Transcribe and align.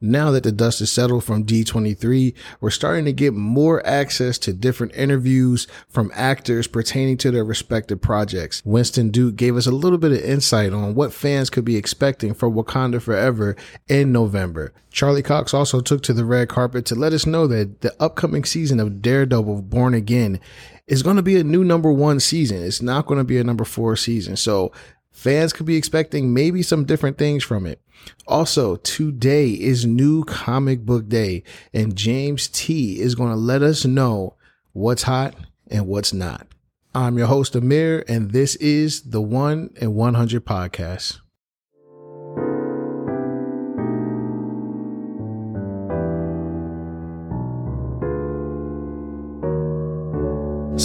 Now 0.00 0.30
that 0.30 0.44
the 0.44 0.52
dust 0.52 0.80
is 0.80 0.92
settled 0.92 1.24
from 1.24 1.44
D23, 1.44 2.32
we're 2.60 2.70
starting 2.70 3.04
to 3.06 3.12
get 3.12 3.34
more 3.34 3.84
access 3.84 4.38
to 4.38 4.52
different 4.52 4.94
interviews 4.94 5.66
from 5.88 6.12
actors 6.14 6.68
pertaining 6.68 7.16
to 7.16 7.32
their 7.32 7.42
respective 7.42 8.00
projects. 8.00 8.62
Winston 8.64 9.10
Duke 9.10 9.34
gave 9.34 9.56
us 9.56 9.66
a 9.66 9.72
little 9.72 9.98
bit 9.98 10.12
of 10.12 10.20
insight 10.20 10.72
on 10.72 10.94
what 10.94 11.12
fans 11.12 11.50
could 11.50 11.64
be 11.64 11.76
expecting 11.76 12.32
for 12.32 12.48
Wakanda 12.48 13.02
Forever 13.02 13.56
in 13.88 14.12
November. 14.12 14.72
Charlie 14.92 15.20
Cox 15.20 15.52
also 15.52 15.80
took 15.80 16.04
to 16.04 16.12
the 16.12 16.24
red 16.24 16.48
carpet 16.48 16.86
to 16.86 16.94
let 16.94 17.12
us 17.12 17.26
know 17.26 17.48
that 17.48 17.80
the 17.80 17.92
upcoming 18.00 18.44
season 18.44 18.78
of 18.78 19.02
Daredevil 19.02 19.62
Born 19.62 19.94
Again 19.94 20.38
is 20.86 21.02
going 21.02 21.16
to 21.16 21.22
be 21.22 21.40
a 21.40 21.44
new 21.44 21.64
number 21.64 21.92
one 21.92 22.20
season. 22.20 22.62
It's 22.62 22.80
not 22.80 23.06
going 23.06 23.18
to 23.18 23.24
be 23.24 23.38
a 23.38 23.44
number 23.44 23.64
four 23.64 23.96
season. 23.96 24.36
So 24.36 24.70
fans 25.18 25.52
could 25.52 25.66
be 25.66 25.76
expecting 25.76 26.32
maybe 26.32 26.62
some 26.62 26.84
different 26.84 27.18
things 27.18 27.42
from 27.42 27.66
it. 27.66 27.80
Also, 28.28 28.76
today 28.76 29.50
is 29.50 29.84
new 29.84 30.22
comic 30.24 30.86
book 30.86 31.08
day, 31.08 31.42
and 31.74 31.96
James 31.96 32.46
T 32.46 33.00
is 33.00 33.16
going 33.16 33.30
to 33.30 33.36
let 33.36 33.60
us 33.60 33.84
know 33.84 34.36
what's 34.72 35.02
hot 35.02 35.34
and 35.66 35.88
what's 35.88 36.12
not. 36.12 36.46
I'm 36.94 37.18
your 37.18 37.26
host, 37.26 37.56
Amir, 37.56 38.04
and 38.06 38.30
this 38.30 38.54
is 38.56 39.10
the 39.10 39.20
One 39.20 39.70
and 39.80 39.96
100 39.96 40.46
podcast. 40.46 41.18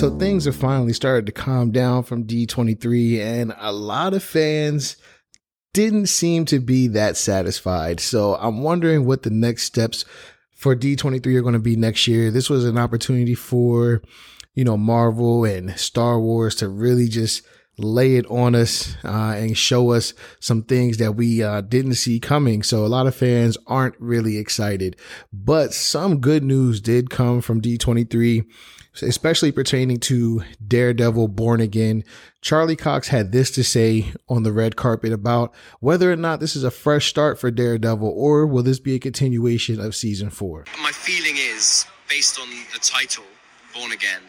So 0.04 0.10
things 0.20 0.44
have 0.44 0.58
finally 0.58 0.92
started 0.92 1.26
to 1.28 1.32
calm 1.32 1.72
down 1.72 2.04
from 2.04 2.26
D23, 2.26 3.20
and 3.22 3.56
a 3.58 3.72
lot 3.72 4.14
of 4.14 4.22
fans 4.22 4.98
didn't 5.74 6.08
seem 6.08 6.44
to 6.48 6.60
be 6.60 6.90
that 6.90 7.16
satisfied. 7.16 8.02
So 8.02 8.36
I'm 8.36 8.64
wondering 8.64 9.06
what 9.06 9.24
the 9.24 9.30
next 9.30 9.64
steps 9.64 10.04
for 10.52 10.76
D23 10.76 11.38
are 11.38 11.42
going 11.42 11.54
to 11.54 11.60
be 11.60 11.78
next 11.78 12.06
year. 12.06 12.32
This 12.32 12.50
was 12.50 12.66
an 12.66 12.78
opportunity 12.78 13.34
for, 13.34 14.02
you 14.56 14.66
know, 14.66 14.76
Marvel 14.76 15.46
and 15.46 15.72
Star 15.80 16.20
Wars 16.20 16.56
to 16.56 16.68
really 16.68 17.08
just 17.08 17.42
lay 17.78 18.18
it 18.18 18.26
on 18.26 18.56
us 18.56 18.98
uh, 19.06 19.36
and 19.38 19.58
show 19.58 19.92
us 19.92 20.14
some 20.42 20.64
things 20.64 20.98
that 20.98 21.14
we 21.14 21.42
uh, 21.42 21.62
didn't 21.62 21.96
see 21.96 22.20
coming. 22.20 22.62
So 22.62 22.86
a 22.86 22.88
lot 22.88 23.08
of 23.08 23.16
fans 23.16 23.58
aren't 23.68 23.96
really 24.02 24.38
excited, 24.38 24.98
but 25.32 25.74
some 25.74 26.20
good 26.20 26.44
news 26.44 26.82
did 26.82 27.10
come 27.10 27.40
from 27.40 27.62
D23 27.62 28.46
especially 29.02 29.52
pertaining 29.52 30.00
to 30.02 30.44
Daredevil 30.66 31.30
Born 31.30 31.62
Again. 31.62 32.04
Charlie 32.42 32.76
Cox 32.76 33.08
had 33.08 33.32
this 33.32 33.50
to 33.52 33.64
say 33.64 34.14
on 34.30 34.44
the 34.44 34.52
red 34.52 34.76
carpet 34.76 35.12
about 35.12 35.54
whether 35.80 36.12
or 36.12 36.16
not 36.16 36.40
this 36.40 36.56
is 36.56 36.64
a 36.64 36.72
fresh 36.72 37.08
start 37.08 37.40
for 37.40 37.50
Daredevil 37.50 38.08
or 38.08 38.46
will 38.46 38.64
this 38.64 38.80
be 38.80 38.96
a 38.96 39.00
continuation 39.00 39.80
of 39.80 39.96
season 39.96 40.30
four. 40.30 40.66
My 40.82 40.92
feeling 40.92 41.36
is, 41.38 41.86
based 42.10 42.40
on 42.40 42.48
the 42.74 42.80
title, 42.80 43.24
Born 43.74 43.92
Again, 43.92 44.22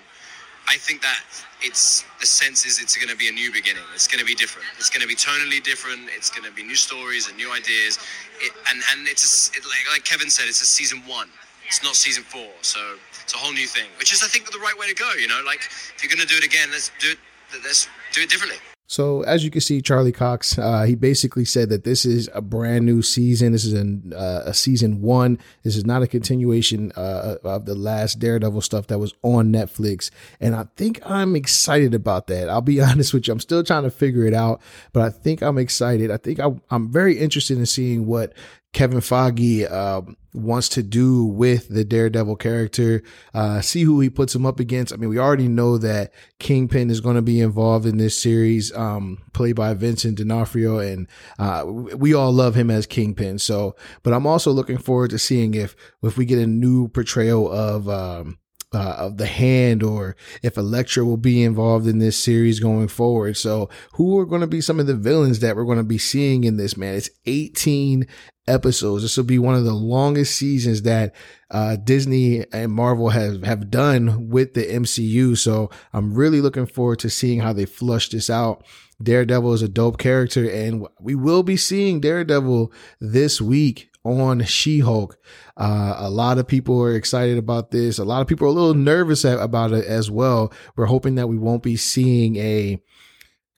I 0.66 0.76
think 0.76 1.02
that 1.02 1.20
it's 1.60 2.04
the 2.20 2.26
sense 2.26 2.64
is 2.64 2.80
it's 2.80 2.96
going 2.96 3.08
to 3.08 3.16
be 3.16 3.28
a 3.28 3.32
new 3.32 3.52
beginning. 3.52 3.82
It's 3.94 4.08
going 4.08 4.20
to 4.20 4.24
be 4.24 4.34
different. 4.34 4.66
It's 4.78 4.88
going 4.88 5.02
to 5.02 5.08
be 5.08 5.14
tonally 5.14 5.62
different. 5.62 6.08
It's 6.16 6.30
going 6.30 6.48
to 6.48 6.54
be 6.54 6.62
new 6.62 6.74
stories 6.74 7.28
and 7.28 7.36
new 7.36 7.52
ideas. 7.52 7.98
It, 8.40 8.52
and 8.70 8.82
and 8.92 9.06
it's 9.06 9.50
a, 9.50 9.58
it, 9.58 9.64
like, 9.64 9.92
like 9.92 10.04
Kevin 10.04 10.30
said, 10.30 10.46
it's 10.48 10.62
a 10.62 10.66
season 10.66 11.02
one. 11.06 11.28
It's 11.66 11.82
not 11.82 11.96
season 11.96 12.24
four. 12.24 12.48
So 12.62 12.80
it's 13.22 13.34
a 13.34 13.36
whole 13.36 13.52
new 13.52 13.66
thing, 13.66 13.88
which 13.98 14.12
is, 14.12 14.22
I 14.22 14.26
think, 14.26 14.50
the 14.50 14.58
right 14.58 14.76
way 14.78 14.88
to 14.88 14.94
go. 14.94 15.12
You 15.18 15.28
know, 15.28 15.40
like 15.44 15.60
if 15.60 16.02
you're 16.02 16.10
going 16.14 16.26
to 16.26 16.28
do 16.28 16.36
it 16.36 16.44
again, 16.44 16.68
let's 16.70 16.90
do 17.00 17.12
it. 17.12 17.18
Let's 17.62 17.88
do 18.12 18.22
it 18.22 18.30
differently. 18.30 18.58
So 18.86 19.22
as 19.22 19.42
you 19.42 19.50
can 19.50 19.62
see, 19.62 19.80
Charlie 19.80 20.12
Cox, 20.12 20.58
uh, 20.58 20.82
he 20.82 20.94
basically 20.94 21.46
said 21.46 21.70
that 21.70 21.84
this 21.84 22.04
is 22.04 22.28
a 22.34 22.42
brand 22.42 22.84
new 22.84 23.00
season. 23.00 23.52
This 23.52 23.64
is 23.64 23.72
an, 23.72 24.12
uh, 24.14 24.42
a 24.44 24.52
season 24.52 25.00
one. 25.00 25.38
This 25.62 25.74
is 25.74 25.86
not 25.86 26.02
a 26.02 26.06
continuation 26.06 26.92
uh, 26.94 27.36
of 27.42 27.64
the 27.64 27.74
last 27.74 28.18
Daredevil 28.18 28.60
stuff 28.60 28.88
that 28.88 28.98
was 28.98 29.14
on 29.22 29.50
Netflix. 29.50 30.10
And 30.38 30.54
I 30.54 30.66
think 30.76 31.00
I'm 31.04 31.34
excited 31.34 31.94
about 31.94 32.26
that. 32.26 32.50
I'll 32.50 32.60
be 32.60 32.80
honest 32.82 33.14
with 33.14 33.26
you. 33.26 33.32
I'm 33.32 33.40
still 33.40 33.64
trying 33.64 33.84
to 33.84 33.90
figure 33.90 34.26
it 34.26 34.34
out, 34.34 34.60
but 34.92 35.02
I 35.02 35.08
think 35.08 35.42
I'm 35.42 35.58
excited. 35.58 36.10
I 36.10 36.18
think 36.18 36.38
I, 36.38 36.54
I'm 36.70 36.92
very 36.92 37.18
interested 37.18 37.56
in 37.56 37.66
seeing 37.66 38.06
what 38.06 38.34
Kevin 38.74 38.98
Feige 38.98 39.70
uh, 39.70 40.02
wants 40.34 40.68
to 40.70 40.82
do 40.82 41.24
with 41.24 41.68
the 41.68 41.84
Daredevil 41.84 42.36
character. 42.36 43.02
Uh, 43.32 43.60
see 43.60 43.82
who 43.82 44.00
he 44.00 44.10
puts 44.10 44.34
him 44.34 44.44
up 44.44 44.60
against. 44.60 44.92
I 44.92 44.96
mean, 44.96 45.08
we 45.08 45.18
already 45.18 45.48
know 45.48 45.78
that 45.78 46.12
Kingpin 46.40 46.90
is 46.90 47.00
going 47.00 47.16
to 47.16 47.22
be 47.22 47.40
involved 47.40 47.86
in 47.86 47.98
this 47.98 48.20
series, 48.20 48.74
um, 48.76 49.22
played 49.32 49.54
by 49.54 49.72
Vincent 49.74 50.18
D'Onofrio, 50.18 50.78
and 50.78 51.06
uh, 51.38 51.64
we 51.64 52.12
all 52.12 52.32
love 52.32 52.56
him 52.56 52.70
as 52.70 52.84
Kingpin. 52.84 53.38
So, 53.38 53.76
but 54.02 54.12
I'm 54.12 54.26
also 54.26 54.50
looking 54.50 54.78
forward 54.78 55.10
to 55.10 55.18
seeing 55.18 55.54
if 55.54 55.76
if 56.02 56.18
we 56.18 56.24
get 56.24 56.38
a 56.38 56.46
new 56.46 56.88
portrayal 56.88 57.50
of. 57.50 57.88
Um, 57.88 58.38
uh, 58.74 58.96
of 58.98 59.16
the 59.16 59.26
hand 59.26 59.82
or 59.82 60.16
if 60.42 60.56
Elektra 60.56 61.04
will 61.04 61.16
be 61.16 61.42
involved 61.42 61.86
in 61.86 61.98
this 61.98 62.18
series 62.18 62.60
going 62.60 62.88
forward. 62.88 63.36
So 63.36 63.68
who 63.92 64.18
are 64.18 64.26
going 64.26 64.40
to 64.40 64.46
be 64.46 64.60
some 64.60 64.80
of 64.80 64.86
the 64.86 64.94
villains 64.94 65.40
that 65.40 65.56
we're 65.56 65.64
going 65.64 65.78
to 65.78 65.84
be 65.84 65.98
seeing 65.98 66.44
in 66.44 66.56
this, 66.56 66.76
man? 66.76 66.94
It's 66.94 67.10
18 67.26 68.06
episodes. 68.46 69.02
This 69.02 69.16
will 69.16 69.24
be 69.24 69.38
one 69.38 69.54
of 69.54 69.64
the 69.64 69.74
longest 69.74 70.36
seasons 70.36 70.82
that 70.82 71.14
uh, 71.50 71.76
Disney 71.76 72.44
and 72.52 72.72
Marvel 72.72 73.10
have, 73.10 73.42
have 73.42 73.70
done 73.70 74.28
with 74.28 74.54
the 74.54 74.64
MCU. 74.64 75.36
So 75.36 75.70
I'm 75.92 76.14
really 76.14 76.40
looking 76.40 76.66
forward 76.66 76.98
to 77.00 77.10
seeing 77.10 77.40
how 77.40 77.52
they 77.52 77.66
flush 77.66 78.08
this 78.10 78.28
out. 78.28 78.64
Daredevil 79.02 79.52
is 79.54 79.62
a 79.62 79.68
dope 79.68 79.98
character 79.98 80.48
and 80.48 80.86
we 81.00 81.14
will 81.14 81.42
be 81.42 81.56
seeing 81.56 82.00
Daredevil 82.00 82.72
this 83.00 83.40
week 83.40 83.90
on 84.04 84.44
She-Hulk. 84.44 85.18
Uh, 85.56 85.94
a 85.98 86.10
lot 86.10 86.38
of 86.38 86.46
people 86.46 86.80
are 86.82 86.94
excited 86.94 87.38
about 87.38 87.70
this. 87.70 87.98
A 87.98 88.04
lot 88.04 88.20
of 88.20 88.26
people 88.28 88.46
are 88.46 88.50
a 88.50 88.52
little 88.52 88.74
nervous 88.74 89.24
about 89.24 89.72
it 89.72 89.84
as 89.86 90.10
well. 90.10 90.52
We're 90.76 90.86
hoping 90.86 91.14
that 91.16 91.28
we 91.28 91.38
won't 91.38 91.62
be 91.62 91.76
seeing 91.76 92.36
a 92.36 92.80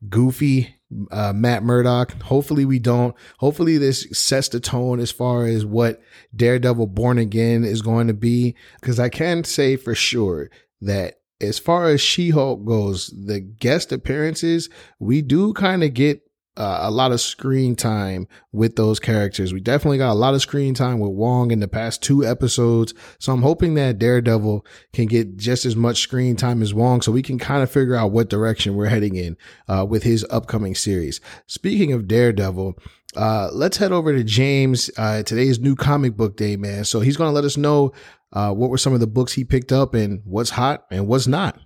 goofy 0.09 0.77
uh, 1.11 1.33
Matt 1.33 1.63
Murdock. 1.63 2.23
Hopefully 2.23 2.65
we 2.65 2.79
don't. 2.79 3.15
Hopefully 3.39 3.79
this 3.79 4.07
sets 4.13 4.49
the 4.49 4.61
tone 4.61 5.01
as 5.01 5.11
far 5.11 5.47
as 5.47 5.67
what 5.67 6.01
Daredevil 6.35 6.87
Born 6.89 7.19
Again 7.19 7.65
is 7.65 7.83
going 7.83 8.07
to 8.07 8.15
be. 8.15 8.55
Because 8.81 9.01
I 9.01 9.09
can 9.09 9.45
say 9.45 9.77
for 9.77 9.95
sure 9.95 10.51
that 10.81 11.21
as 11.41 11.59
far 11.59 11.89
as 11.89 12.01
She-Hulk 12.01 12.65
goes, 12.65 13.09
the 13.09 13.41
guest 13.41 13.93
appearances, 13.93 14.71
we 14.99 15.23
do 15.23 15.53
kind 15.53 15.83
of 15.83 15.93
get 15.93 16.23
uh, 16.57 16.79
a 16.83 16.91
lot 16.91 17.13
of 17.13 17.21
screen 17.21 17.77
time 17.77 18.27
with 18.53 18.77
those 18.77 18.99
characters. 18.99 19.53
We 19.53 19.61
definitely 19.61 19.99
got 19.99 20.13
a 20.13 20.15
lot 20.15 20.35
of 20.35 20.43
screen 20.43 20.75
time 20.75 20.99
with 20.99 21.13
Wong 21.13 21.51
in 21.51 21.61
the 21.61 21.69
past 21.69 22.03
two 22.03 22.25
episodes. 22.25 22.95
So 23.19 23.33
I'm 23.33 23.43
hoping 23.43 23.75
that 23.75 23.99
Daredevil 23.99 24.65
can 24.93 25.07
get 25.07 25.37
just 25.37 25.67
as 25.67 25.77
much 25.77 26.01
screen 26.01 26.37
time 26.37 26.63
as 26.63 26.73
Wong 26.73 27.03
so 27.03 27.13
we 27.13 27.23
can 27.23 27.39
kind 27.39 27.63
of 27.63 27.71
figure 27.71 27.95
out 27.95 28.13
what 28.13 28.31
direction 28.31 28.75
we're 28.77 28.87
heading 28.87 29.17
in 29.17 29.37
uh, 29.69 29.87
with 29.89 30.03
his 30.03 30.25
upcoming 30.31 30.75
series. 30.75 31.21
Speaking 31.47 31.93
of 31.93 32.09
Daredevil, 32.09 32.79
uh, 33.17 33.51
let's 33.53 33.79
head 33.79 33.93
over 33.93 34.13
to 34.15 34.25
James. 34.25 34.91
Uh, 34.97 35.23
today's 35.23 35.59
new 35.59 35.75
comic 35.75 36.17
book 36.17 36.37
day, 36.37 36.57
man. 36.57 36.85
So 36.85 37.01
he's 37.01 37.17
going 37.17 37.29
to 37.29 37.35
let 37.35 37.45
us 37.45 37.57
know 37.57 37.93
uh, 38.33 38.53
what 38.53 38.71
were 38.71 38.79
some 38.79 38.93
of 38.93 39.01
the 39.01 39.07
books 39.07 39.33
he 39.33 39.45
picked 39.45 39.73
up 39.73 39.95
and 39.95 40.21
what's 40.25 40.51
hot 40.51 40.85
and 40.91 41.07
what's 41.07 41.27
not. 41.27 41.59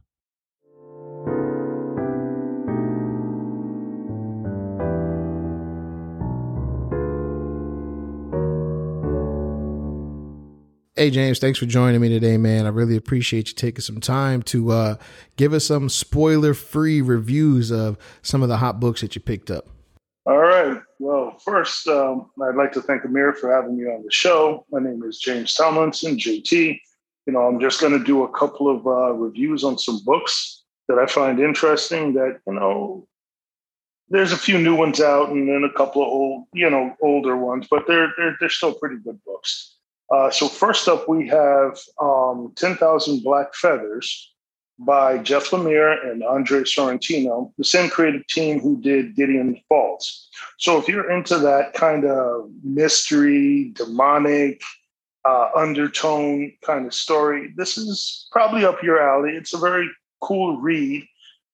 Hey 11.01 11.09
James, 11.09 11.39
thanks 11.39 11.59
for 11.59 11.65
joining 11.65 11.99
me 12.03 12.11
today, 12.11 12.37
man. 12.37 12.67
I 12.67 12.69
really 12.69 12.95
appreciate 12.95 13.49
you 13.49 13.55
taking 13.55 13.81
some 13.81 14.01
time 14.01 14.43
to 14.43 14.71
uh, 14.73 14.97
give 15.37 15.55
us 15.55 15.65
some 15.65 15.89
spoiler-free 15.89 17.01
reviews 17.01 17.71
of 17.71 17.97
some 18.21 18.43
of 18.43 18.51
the 18.51 18.59
hot 18.59 18.81
books 18.81 19.01
that 19.01 19.15
you 19.15 19.23
picked 19.23 19.51
up. 19.51 19.67
All 20.27 20.37
right. 20.37 20.79
Well, 20.99 21.39
first, 21.43 21.89
um, 21.89 22.31
I'd 22.43 22.55
like 22.55 22.73
to 22.73 22.83
thank 22.83 23.07
Amir 23.07 23.33
for 23.33 23.51
having 23.51 23.79
me 23.79 23.85
on 23.85 24.03
the 24.03 24.13
show. 24.13 24.67
My 24.71 24.79
name 24.79 25.03
is 25.03 25.19
James 25.19 25.55
Tomlinson, 25.55 26.19
JT. 26.19 26.79
You 27.25 27.33
know, 27.33 27.47
I'm 27.47 27.61
just 27.61 27.81
going 27.81 27.99
to 27.99 28.05
do 28.05 28.25
a 28.25 28.39
couple 28.39 28.69
of 28.69 28.87
uh, 28.87 29.15
reviews 29.15 29.65
on 29.65 29.79
some 29.79 30.05
books 30.05 30.65
that 30.89 30.99
I 30.99 31.07
find 31.07 31.41
interesting. 31.41 32.13
That 32.13 32.41
you 32.47 32.53
know, 32.53 33.09
there's 34.11 34.33
a 34.33 34.37
few 34.37 34.59
new 34.59 34.77
ones 34.77 35.01
out, 35.01 35.31
and 35.31 35.49
then 35.49 35.65
a 35.65 35.73
couple 35.73 36.03
of 36.03 36.09
old, 36.09 36.45
you 36.53 36.69
know, 36.69 36.95
older 37.01 37.39
ones, 37.39 37.69
but 37.71 37.85
they're 37.87 38.13
they're 38.19 38.37
they're 38.39 38.51
still 38.51 38.75
pretty 38.75 38.97
good 38.97 39.19
books. 39.25 39.79
Uh, 40.11 40.31
so 40.31 40.49
first 40.49 40.89
up, 40.89 41.09
we 41.09 41.29
have 41.29 41.79
um, 42.01 42.53
10,000 42.57 43.23
Black 43.23 43.55
Feathers 43.55 44.33
by 44.81 45.19
Jeff 45.19 45.51
Lemire 45.51 46.11
and 46.11 46.25
Andre 46.25 46.61
Sorrentino, 46.61 47.53
the 47.59 47.65
same 47.65 47.91
creative 47.91 48.27
team 48.27 48.61
who 48.61 48.81
did 48.81 49.15
Gideon 49.15 49.61
Falls. 49.69 50.29
So 50.59 50.79
if 50.79 50.89
you're 50.89 51.11
into 51.11 51.39
that 51.39 51.75
kind 51.75 52.07
of 52.07 52.51
mystery, 52.65 53.73
demonic, 53.75 54.63
uh, 55.29 55.51
undertone 55.55 56.53
kind 56.63 56.87
of 56.87 56.95
story, 56.95 57.53
this 57.57 57.77
is 57.77 58.27
probably 58.33 58.65
up 58.65 58.83
your 58.83 59.01
alley. 59.01 59.37
It's 59.37 59.53
a 59.53 59.59
very 59.59 59.89
cool 60.23 60.59
read. 60.61 61.07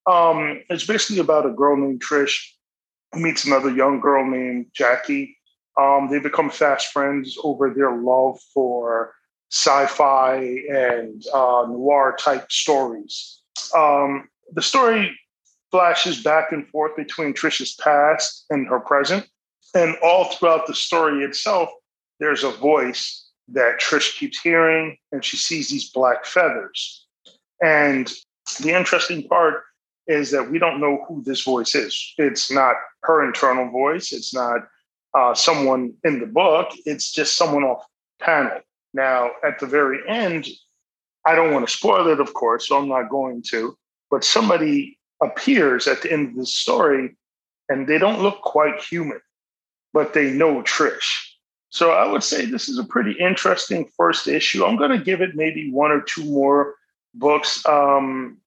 Um, 0.06 0.62
it's 0.70 0.86
basically 0.86 1.20
about 1.20 1.46
a 1.46 1.50
girl 1.50 1.76
named 1.76 2.00
Trish 2.00 2.48
who 3.12 3.20
meets 3.20 3.44
another 3.44 3.70
young 3.70 4.00
girl 4.00 4.24
named 4.24 4.66
Jackie 4.72 5.35
Um, 5.80 6.08
they 6.10 6.18
become 6.18 6.50
fast 6.50 6.92
friends 6.92 7.36
over 7.42 7.70
their 7.70 7.96
love 7.96 8.38
for 8.54 9.14
sci-fi 9.52 10.36
and 10.68 11.24
uh, 11.32 11.66
noir 11.68 12.16
type 12.18 12.50
stories. 12.50 13.40
Um, 13.76 14.28
the 14.52 14.62
story 14.62 15.18
flashes 15.70 16.22
back 16.22 16.52
and 16.52 16.66
forth 16.68 16.96
between 16.96 17.34
Trisha's 17.34 17.74
past 17.74 18.46
and 18.50 18.66
her 18.68 18.80
present, 18.80 19.26
and 19.74 19.96
all 20.02 20.24
throughout 20.24 20.66
the 20.66 20.74
story 20.74 21.24
itself, 21.24 21.68
there's 22.18 22.44
a 22.44 22.50
voice 22.50 23.28
that 23.48 23.80
Trish 23.80 24.18
keeps 24.18 24.40
hearing, 24.40 24.96
and 25.12 25.24
she 25.24 25.36
sees 25.36 25.68
these 25.68 25.90
black 25.90 26.24
feathers. 26.24 27.06
And 27.62 28.12
the 28.60 28.70
interesting 28.70 29.28
part 29.28 29.62
is 30.06 30.30
that 30.30 30.50
we 30.50 30.58
don't 30.58 30.80
know 30.80 31.04
who 31.06 31.22
this 31.22 31.42
voice 31.42 31.74
is. 31.74 32.14
It's 32.16 32.50
not 32.50 32.76
her 33.02 33.24
internal 33.24 33.70
voice. 33.70 34.12
It's 34.12 34.34
not 34.34 34.60
uh, 35.16 35.34
someone 35.34 35.94
in 36.04 36.20
the 36.20 36.26
book. 36.26 36.68
It's 36.84 37.10
just 37.10 37.36
someone 37.36 37.64
off 37.64 37.84
panel. 38.20 38.60
Now, 38.92 39.30
at 39.42 39.58
the 39.58 39.66
very 39.66 39.98
end, 40.08 40.46
I 41.24 41.34
don't 41.34 41.52
want 41.52 41.66
to 41.66 41.74
spoil 41.74 42.06
it, 42.08 42.20
of 42.20 42.34
course, 42.34 42.68
so 42.68 42.78
I'm 42.78 42.88
not 42.88 43.08
going 43.08 43.42
to. 43.50 43.76
But 44.10 44.24
somebody 44.24 44.98
appears 45.22 45.86
at 45.86 46.02
the 46.02 46.12
end 46.12 46.30
of 46.30 46.36
the 46.36 46.46
story, 46.46 47.16
and 47.68 47.86
they 47.86 47.98
don't 47.98 48.22
look 48.22 48.42
quite 48.42 48.80
human, 48.80 49.20
but 49.92 50.12
they 50.12 50.30
know 50.30 50.62
Trish. 50.62 51.32
So 51.70 51.90
I 51.90 52.06
would 52.06 52.22
say 52.22 52.44
this 52.44 52.68
is 52.68 52.78
a 52.78 52.84
pretty 52.84 53.12
interesting 53.18 53.88
first 53.96 54.28
issue. 54.28 54.64
I'm 54.64 54.76
going 54.76 54.96
to 54.96 55.04
give 55.04 55.20
it 55.20 55.34
maybe 55.34 55.70
one 55.70 55.90
or 55.90 56.02
two 56.02 56.24
more 56.24 56.74
books. 57.14 57.66
Um, 57.66 58.38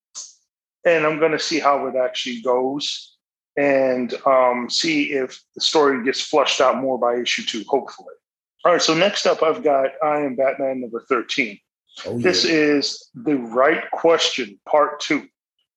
and 0.85 1.05
I'm 1.05 1.19
going 1.19 1.33
to 1.33 1.39
see 1.39 1.59
how 1.59 1.85
it 1.87 1.95
actually 1.95 2.41
goes 2.41 3.17
and 3.59 4.13
um, 4.25 4.69
see 4.69 5.11
if 5.11 5.43
the 5.53 5.59
story 5.59 6.01
gets 6.05 6.21
flushed 6.21 6.61
out 6.61 6.77
more 6.77 6.97
by 6.97 7.17
issue 7.17 7.43
two, 7.43 7.65
hopefully. 7.67 8.15
All 8.63 8.71
right, 8.71 8.81
so 8.81 8.93
next 8.93 9.25
up, 9.25 9.43
I've 9.43 9.61
got 9.61 9.89
I 10.01 10.21
Am 10.21 10.37
Batman 10.37 10.79
number 10.79 11.03
13. 11.09 11.59
Oh, 12.05 12.15
yeah. 12.15 12.23
This 12.23 12.45
is 12.45 13.09
The 13.13 13.35
Right 13.35 13.83
Question, 13.91 14.57
part 14.65 15.01
two, 15.01 15.27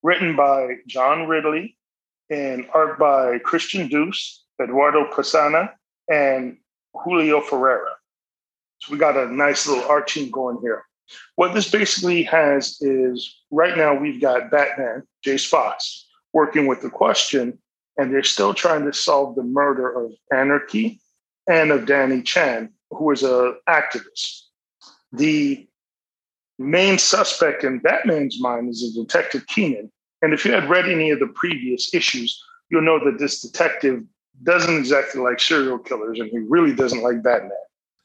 written 0.05 0.37
by 0.37 0.77
John 0.87 1.27
Ridley 1.27 1.77
and 2.31 2.67
art 2.73 3.01
by 3.01 3.41
Christian 3.41 3.89
Duce, 3.89 4.45
Eduardo 4.63 5.11
Pasana, 5.11 5.73
and 6.09 6.59
Julio 6.95 7.41
Ferreira. 7.41 7.97
So 8.79 8.93
we 8.93 8.99
got 8.99 9.17
a 9.17 9.27
nice 9.27 9.67
little 9.67 9.85
art 9.91 10.07
team 10.07 10.31
going 10.31 10.59
here. 10.63 10.85
What 11.35 11.53
this 11.53 11.69
basically 11.69 12.23
has 12.25 12.81
is 12.81 13.41
right 13.51 13.77
now 13.77 13.93
we've 13.93 14.21
got 14.21 14.53
Batman, 14.53 15.03
Jace 15.27 15.49
Fox, 15.49 16.07
working 16.33 16.67
with 16.67 16.81
the 16.81 16.91
question, 16.91 17.59
and 17.97 18.13
they're 18.13 18.23
still 18.23 18.55
trying 18.55 18.85
to 18.87 18.93
solve 18.93 19.35
the 19.35 19.43
murder 19.43 19.91
of 19.91 20.13
Anarchy 20.33 21.01
and 21.49 21.71
of 21.71 21.87
Danny 21.87 22.23
Chan, 22.23 22.71
who 22.91 23.05
was 23.05 23.23
an 23.23 23.57
activist. 23.69 24.43
The 25.13 25.67
main 26.59 26.99
suspect 26.99 27.65
in 27.65 27.79
Batman's 27.79 28.41
mind 28.41 28.71
is 28.71 28.97
a 28.97 29.03
detective 29.03 29.47
Keenan. 29.47 29.91
And 30.23 30.33
if 30.33 30.45
you 30.45 30.53
had 30.53 30.71
read 30.71 30.89
any 30.89 31.11
of 31.11 31.19
the 31.19 31.27
previous 31.27 31.93
issues, 31.93 32.41
you'll 32.71 32.83
know 32.83 33.05
that 33.05 33.19
this 33.19 33.41
detective 33.41 34.05
doesn't 34.45 34.77
exactly 34.77 35.21
like 35.21 35.41
serial 35.41 35.79
killers 35.79 36.19
and 36.19 36.31
he 36.31 36.39
really 36.39 36.75
doesn't 36.75 37.03
like 37.03 37.23
Batman. 37.23 37.53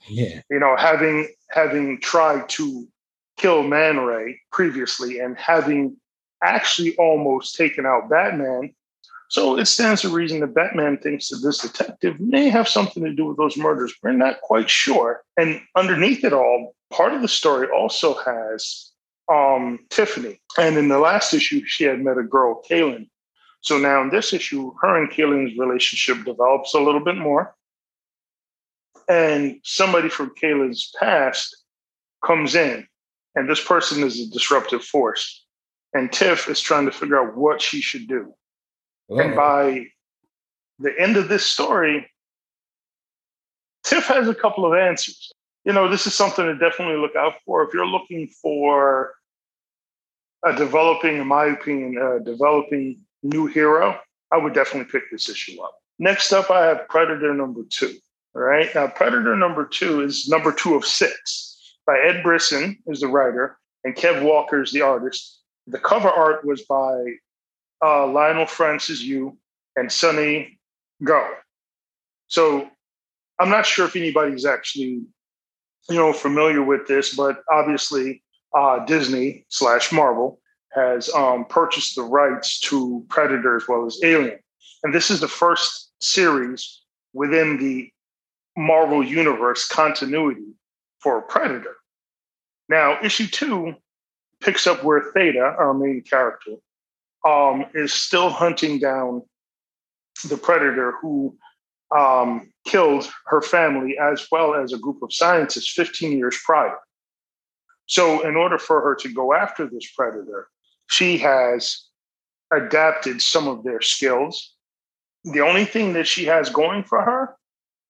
Yeah. 0.08 0.42
You 0.50 0.60
know, 0.60 0.76
having 0.78 1.28
having 1.52 2.00
tried 2.02 2.50
to 2.50 2.88
kill 3.38 3.64
Man 3.64 4.00
Ray 4.00 4.40
previously 4.52 5.20
and 5.20 5.38
having 5.38 5.98
actually 6.44 6.96
almost 6.98 7.56
taken 7.56 7.86
out 7.86 8.10
Batman. 8.10 8.74
So 9.30 9.58
it 9.58 9.66
stands 9.66 10.02
to 10.02 10.10
reason 10.10 10.40
that 10.40 10.54
Batman 10.54 10.98
thinks 10.98 11.30
that 11.30 11.42
this 11.44 11.60
detective 11.60 12.20
may 12.20 12.50
have 12.50 12.68
something 12.68 13.04
to 13.04 13.14
do 13.14 13.26
with 13.26 13.38
those 13.38 13.58
murders. 13.58 13.94
We're 14.02 14.14
not 14.14 14.42
quite 14.42 14.70
sure. 14.70 15.24
And 15.36 15.62
underneath 15.76 16.24
it 16.24 16.34
all, 16.34 16.76
part 16.92 17.14
of 17.14 17.22
the 17.22 17.28
story 17.28 17.68
also 17.68 18.14
has 18.14 18.92
um, 19.30 19.80
Tiffany. 19.90 20.40
And 20.58 20.78
in 20.78 20.88
the 20.88 21.00
last 21.00 21.34
issue, 21.34 21.66
she 21.66 21.84
had 21.84 22.02
met 22.02 22.18
a 22.18 22.24
girl, 22.24 22.62
Kaylin. 22.70 23.10
So 23.62 23.78
now 23.78 24.02
in 24.02 24.10
this 24.10 24.32
issue, 24.32 24.72
her 24.82 25.02
and 25.02 25.12
Kaylin's 25.12 25.58
relationship 25.58 26.24
develops 26.24 26.74
a 26.74 26.80
little 26.80 27.04
bit 27.04 27.18
more. 27.18 27.54
And 29.10 29.60
somebody 29.64 30.10
from 30.10 30.34
Kaylin's 30.42 30.94
past 31.00 31.64
comes 32.24 32.56
in 32.56 32.88
and 33.38 33.48
this 33.48 33.64
person 33.64 34.04
is 34.04 34.20
a 34.20 34.32
disruptive 34.32 34.84
force. 34.84 35.46
And 35.94 36.12
Tiff 36.12 36.50
is 36.50 36.60
trying 36.60 36.86
to 36.86 36.92
figure 36.92 37.20
out 37.20 37.38
what 37.38 37.62
she 37.62 37.82
should 37.82 38.08
do. 38.08 38.34
Uh-oh. 39.10 39.20
And 39.20 39.34
oh. 39.34 39.36
by 39.36 39.86
the 40.80 40.94
end 41.00 41.18
of 41.18 41.30
this 41.30 41.46
story, 41.46 42.10
Tiff 43.84 44.06
has 44.06 44.28
a 44.28 44.36
couple 44.36 44.66
of 44.66 44.78
answers. 44.78 45.32
You 45.64 45.74
know, 45.74 45.90
this 45.90 46.08
is 46.08 46.14
something 46.14 46.46
to 46.46 46.56
definitely 46.58 46.98
look 46.98 47.16
out 47.16 47.34
for. 47.46 47.64
If 47.64 47.74
you're 47.74 47.88
looking 47.88 48.28
for 48.28 49.14
a 50.46 50.56
developing, 50.56 51.18
in 51.18 51.28
my 51.28 51.46
opinion, 51.46 51.98
a 51.98 52.24
developing 52.24 53.00
new 53.24 53.48
hero, 53.48 54.00
I 54.32 54.38
would 54.38 54.54
definitely 54.54 54.92
pick 54.92 55.10
this 55.12 55.30
issue 55.30 55.62
up. 55.62 55.76
Next 56.00 56.32
up, 56.32 56.52
I 56.52 56.66
have 56.66 56.88
Predator 56.88 57.34
number 57.34 57.62
two. 57.70 57.96
All 58.36 58.42
right. 58.42 58.74
Now, 58.76 58.88
Predator 58.88 59.36
number 59.36 59.66
two 59.66 60.02
is 60.02 60.28
number 60.28 60.52
two 60.52 60.76
of 60.76 60.86
six 60.86 61.76
by 61.86 61.98
Ed 61.98 62.22
Brisson, 62.22 62.78
is 62.88 63.00
the 63.00 63.08
writer, 63.08 63.58
and 63.84 63.96
Kev 63.96 64.22
Walker 64.22 64.62
is 64.62 64.72
the 64.72 64.82
artist. 64.82 65.42
The 65.66 65.80
cover 65.80 66.10
art 66.10 66.46
was 66.46 66.62
by 66.64 67.04
uh, 67.84 68.08
Lionel 68.08 68.46
Francis 68.46 69.02
Yu, 69.02 69.38
and 69.76 69.92
Sunny 69.92 70.60
Gho. 71.04 71.28
So 72.28 72.70
I'm 73.40 73.50
not 73.50 73.66
sure 73.66 73.86
if 73.86 73.96
anybody's 73.96 74.46
actually, 74.46 75.02
you 75.90 75.96
know, 75.96 76.14
familiar 76.14 76.64
with 76.64 76.88
this, 76.88 77.16
but 77.16 77.42
obviously 77.52 78.24
uh, 78.58 78.86
Disney 78.86 79.46
slash 79.50 79.92
Marvel 79.92 80.40
has 80.74 81.10
um, 81.14 81.46
purchased 81.46 81.96
the 81.96 82.04
rights 82.04 82.60
to 82.62 83.06
Predator 83.10 83.56
as 83.56 83.68
well 83.68 83.86
as 83.86 84.00
Alien, 84.04 84.40
and 84.84 84.94
this 84.94 85.10
is 85.10 85.20
the 85.20 85.28
first 85.28 85.92
series 86.02 86.82
within 87.14 87.58
the 87.58 87.90
Marvel 88.56 89.04
Universe 89.04 89.68
continuity 89.68 90.54
for 91.00 91.22
Predator. 91.22 91.76
Now, 92.70 92.98
issue 93.02 93.28
two 93.28 93.76
picks 94.42 94.68
up 94.68 94.84
where 94.84 95.12
Theta, 95.14 95.56
our 95.58 95.74
main 95.74 96.02
character, 96.02 96.52
um, 97.26 97.66
is 97.74 97.94
still 97.94 98.30
hunting 98.30 98.80
down 98.80 99.22
the 100.28 100.38
predator 100.38 100.94
who 101.02 101.38
um, 101.96 102.52
killed 102.66 103.10
her 103.26 103.42
family 103.42 103.98
as 103.98 104.28
well 104.32 104.56
as 104.56 104.74
a 104.74 104.78
group 104.78 105.02
of 105.02 105.14
scientists 105.14 105.72
15 105.72 106.18
years 106.18 106.38
prior. 106.46 106.78
So, 107.86 108.28
in 108.28 108.36
order 108.36 108.58
for 108.58 108.82
her 108.82 108.96
to 108.96 109.14
go 109.14 109.34
after 109.34 109.66
this 109.66 109.90
predator, 109.96 110.50
she 110.90 111.18
has 111.20 111.86
adapted 112.54 113.22
some 113.22 113.48
of 113.48 113.64
their 113.64 113.82
skills. 113.82 114.54
The 115.24 115.42
only 115.42 115.66
thing 115.66 115.94
that 115.94 116.08
she 116.08 116.26
has 116.26 116.50
going 116.50 116.84
for 116.84 117.02
her 117.02 117.36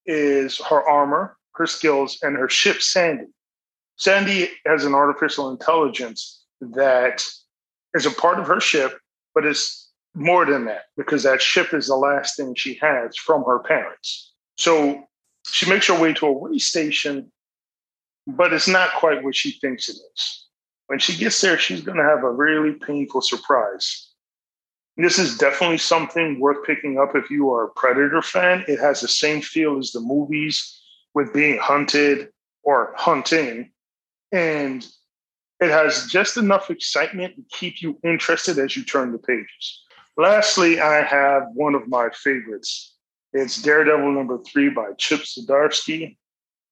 is 0.06 0.60
her 0.60 0.88
armor, 0.88 1.38
her 1.54 1.68
skills, 1.68 2.20
and 2.22 2.36
her 2.38 2.50
ship, 2.50 2.82
Sandy. 2.82 3.26
Sandy 3.98 4.50
has 4.66 4.86
an 4.86 4.94
artificial 4.94 5.50
intelligence 5.50 6.44
that 6.62 7.26
is 7.96 8.06
a 8.06 8.12
part 8.12 8.40
of 8.40 8.48
her 8.48 8.60
ship, 8.60 9.00
but 9.38 9.46
it's 9.46 9.92
more 10.16 10.48
than 10.48 10.66
that 10.66 10.86
because 10.98 11.22
that 11.22 11.44
ship 11.44 11.72
is 11.72 11.86
the 11.86 11.96
last 11.96 12.36
thing 12.36 12.56
she 12.56 12.74
has 12.82 13.16
from 13.16 13.44
her 13.44 13.60
parents. 13.60 14.34
So 14.58 15.04
she 15.46 15.70
makes 15.70 15.86
her 15.86 16.02
way 16.02 16.12
to 16.14 16.26
a 16.26 16.32
way 16.32 16.58
station, 16.58 17.32
but 18.26 18.52
it's 18.52 18.68
not 18.68 18.96
quite 18.96 19.24
what 19.24 19.36
she 19.36 19.52
thinks 19.52 19.90
it 19.90 19.98
is. 20.16 20.48
When 20.88 20.98
she 20.98 21.16
gets 21.16 21.40
there, 21.40 21.60
she's 21.60 21.82
going 21.82 22.00
to 22.00 22.04
have 22.04 22.24
a 22.24 22.32
really 22.32 22.72
painful 22.80 23.22
surprise. 23.22 24.08
This 24.96 25.20
is 25.20 25.38
definitely 25.38 25.78
something 25.78 26.40
worth 26.40 26.66
picking 26.66 26.98
up 26.98 27.16
if 27.16 27.30
you 27.30 27.52
are 27.52 27.66
a 27.66 27.72
Predator 27.76 28.24
fan. 28.24 28.66
It 28.68 28.80
has 28.80 29.02
the 29.02 29.08
same 29.08 29.44
feel 29.44 29.78
as 29.78 29.92
the 29.92 30.00
movies 30.00 30.82
with 31.14 31.32
being 31.32 31.60
hunted 31.60 32.30
or 32.64 32.96
hunting 32.98 33.70
and 34.32 34.84
it 35.60 35.70
has 35.70 36.08
just 36.08 36.38
enough 36.38 36.70
excitement 36.70 37.36
to 37.36 37.44
keep 37.52 37.82
you 37.82 38.00
interested 38.04 38.60
as 38.60 38.76
you 38.76 38.84
turn 38.84 39.12
the 39.12 39.18
pages. 39.18 39.84
Lastly, 40.18 40.80
I 40.80 41.04
have 41.04 41.44
one 41.54 41.76
of 41.76 41.88
my 41.88 42.10
favorites. 42.10 42.96
It's 43.34 43.62
Daredevil 43.62 44.12
number 44.12 44.40
three 44.44 44.70
by 44.70 44.92
Chip 44.98 45.22
Zdarsky. 45.22 46.18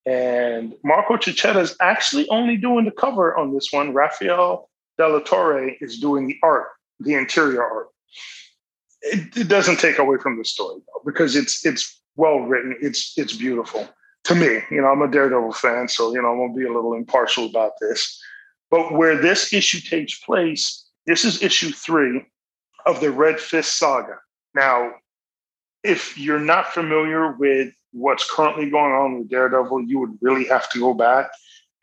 And 0.06 0.76
Marco 0.84 1.18
Checchetto 1.18 1.60
is 1.60 1.76
actually 1.82 2.28
only 2.30 2.58
doing 2.58 2.86
the 2.86 2.92
cover 2.92 3.36
on 3.36 3.54
this 3.54 3.70
one. 3.72 3.94
Rafael 3.94 4.70
Della 4.98 5.24
Torre 5.24 5.72
is 5.82 6.00
doing 6.00 6.28
the 6.28 6.38
art, 6.44 6.68
the 7.00 7.16
interior 7.16 7.64
art. 7.64 7.88
It, 9.02 9.36
it 9.38 9.48
doesn't 9.48 9.80
take 9.80 9.98
away 9.98 10.18
from 10.18 10.38
the 10.38 10.46
story 10.46 10.80
though, 10.88 11.02
because 11.06 11.36
it's 11.36 11.66
it's 11.66 12.02
well 12.16 12.40
written. 12.40 12.76
It's 12.82 13.14
it's 13.18 13.36
beautiful 13.36 13.88
to 14.26 14.36
me. 14.36 14.62
You 14.72 14.82
know, 14.82 14.88
I'm 14.88 15.02
a 15.02 15.08
Daredevil 15.08 15.54
fan, 15.54 15.88
so 15.88 16.14
you 16.14 16.22
know 16.22 16.30
I'm 16.30 16.38
gonna 16.38 16.54
be 16.54 16.66
a 16.66 16.74
little 16.74 16.94
impartial 16.94 17.46
about 17.46 17.74
this. 17.82 18.20
But 18.76 18.92
where 18.92 19.16
this 19.16 19.54
issue 19.54 19.80
takes 19.80 20.20
place, 20.20 20.86
this 21.06 21.24
is 21.24 21.42
issue 21.42 21.72
three 21.72 22.26
of 22.86 23.00
the 23.00 23.10
Red 23.10 23.40
Fist 23.40 23.78
saga. 23.78 24.18
Now, 24.54 24.92
if 25.86 26.18
you're 26.18 26.42
not 26.42 26.74
familiar 26.74 27.32
with 27.32 27.74
what's 27.94 28.30
currently 28.30 28.70
going 28.70 28.92
on 28.92 29.18
with 29.18 29.30
Daredevil, 29.30 29.84
you 29.84 30.00
would 30.00 30.18
really 30.20 30.44
have 30.48 30.70
to 30.72 30.80
go 30.80 30.94
back 30.94 31.30